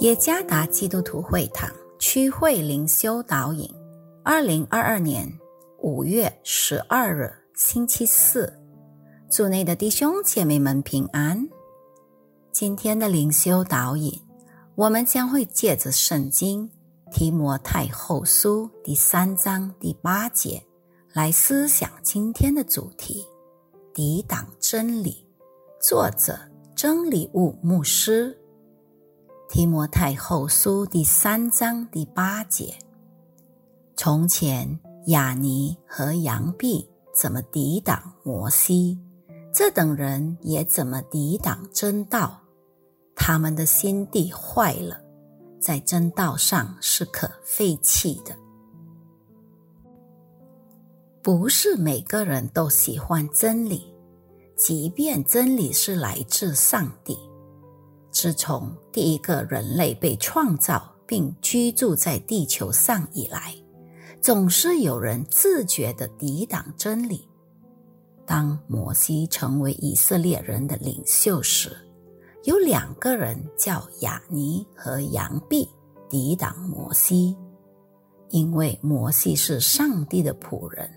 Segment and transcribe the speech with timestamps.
[0.00, 3.66] 耶加达基督徒会堂区会灵修导引，
[4.22, 5.26] 二零二二年
[5.78, 8.52] 五月十二日星期四，
[9.30, 11.48] 主内的弟兄姐妹们平安。
[12.52, 14.12] 今天的灵修导引，
[14.74, 16.70] 我们将会借着圣经
[17.10, 20.62] 提摩太后书第三章第八节
[21.14, 23.24] 来思想今天的主题：
[23.94, 25.26] 抵挡真理。
[25.80, 26.38] 作者
[26.74, 28.38] 真理物牧师。
[29.48, 32.76] 提摩太后书第三章第八节：
[33.96, 38.98] 从前雅尼和杨毕怎么抵挡摩西，
[39.54, 42.40] 这等人也怎么抵挡真道。
[43.14, 45.00] 他们的心地坏了，
[45.60, 48.36] 在真道上是可废弃的。
[51.22, 53.94] 不是每个人都喜欢真理，
[54.56, 57.16] 即便真理是来自上帝。
[58.18, 63.54] 自从第一个人类被创造并居住在地球上以来，
[64.22, 67.28] 总是有人自觉地抵挡真理。
[68.24, 71.76] 当摩西成为以色列人的领袖时，
[72.44, 75.68] 有两个人叫亚尼和杨毕
[76.08, 77.36] 抵挡摩西，
[78.30, 80.90] 因为摩西是上帝的仆人。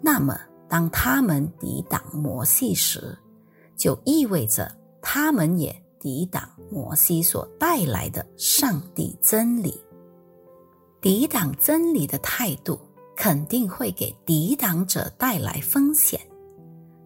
[0.00, 0.34] 那么，
[0.70, 3.14] 当他们抵挡摩西时，
[3.76, 5.82] 就意味着他们也。
[5.98, 9.80] 抵挡摩西所带来的上帝真理，
[11.00, 12.78] 抵挡真理的态度
[13.16, 16.20] 肯定会给抵挡者带来风险。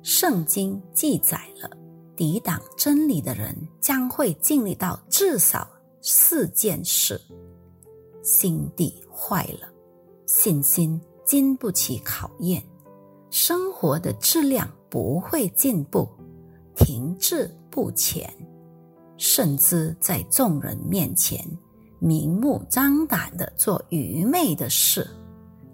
[0.02, 1.70] 圣经记载了，
[2.16, 5.68] 抵挡真理的人将会经历到至少
[6.00, 7.20] 四件事：
[8.22, 9.68] 心地坏了，
[10.26, 12.62] 信心经不起考验，
[13.30, 16.08] 生活的质量不会进步，
[16.74, 18.32] 停滞不前。
[19.20, 21.46] 甚至在众人面前
[21.98, 25.06] 明目张胆的做愚昧的事，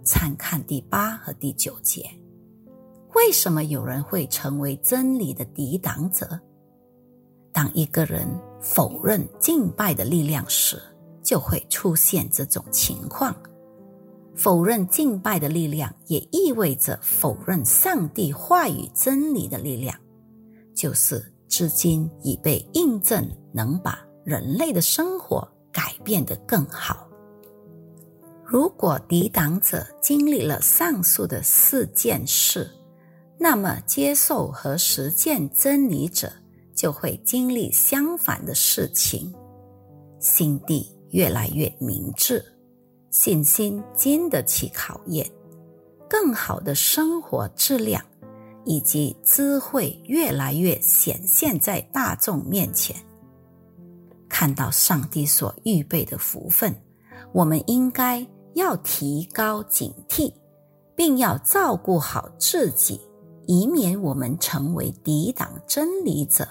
[0.05, 2.11] 参看第八和第九节。
[3.15, 6.41] 为什么有人会成为真理的抵挡者？
[7.53, 8.27] 当一个人
[8.61, 10.83] 否认敬拜的力量时，
[11.23, 13.33] 就会出现这种情况。
[14.35, 19.97] 否认敬拜的力量，也意味着否认上帝话语真理的力量，
[20.75, 21.33] 就是。
[21.49, 27.07] 至今已被印证，能把人类的生活改变得更好。
[28.45, 32.71] 如果抵挡者经历了上述的四件事，
[33.39, 36.33] 那么接受和实践真理者
[36.75, 39.35] 就会经历相反的事情：
[40.21, 42.45] 心地越来越明智，
[43.11, 45.29] 信心经得起考验，
[46.09, 48.03] 更好的生活质量。
[48.67, 52.97] 以及智慧越来越显现在大众面前，
[54.29, 56.75] 看到上帝所预备的福分，
[57.33, 60.33] 我们应该要提高警惕，
[60.97, 63.01] 并要照顾好自己，
[63.47, 66.47] 以免我们成为抵挡真理者。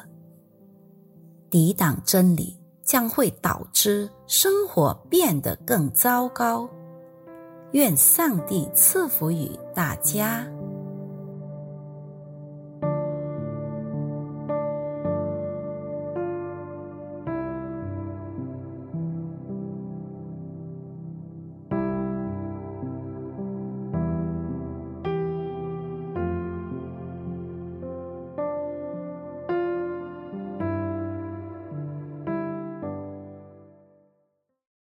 [1.49, 6.69] 抵挡真理将会导致生活变得更糟糕。
[7.73, 10.47] 愿上帝赐福于大家。